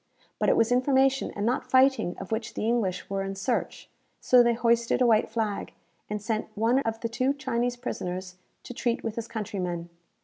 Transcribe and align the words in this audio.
But 0.39 0.49
it 0.49 0.57
was 0.57 0.71
information 0.71 1.29
and 1.35 1.45
not 1.45 1.69
fighting 1.69 2.17
of 2.17 2.31
which 2.31 2.55
the 2.55 2.65
English 2.67 3.07
were 3.07 3.21
in 3.21 3.35
search; 3.35 3.87
so 4.19 4.41
they 4.41 4.55
hoisted 4.55 4.99
a 4.99 5.05
white 5.05 5.29
flag, 5.29 5.73
and 6.09 6.19
sent 6.19 6.47
one 6.57 6.79
of 6.79 6.99
the 7.01 7.07
two 7.07 7.35
Chinese 7.35 7.75
prisoners 7.77 8.33
to 8.63 8.73
treat 8.73 9.03
with 9.03 9.13
his 9.15 9.27
countrymen. 9.27 9.89